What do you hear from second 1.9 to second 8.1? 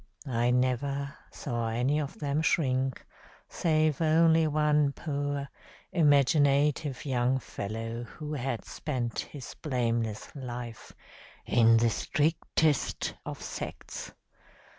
of them shrink, save only one poor, imaginative young fellow,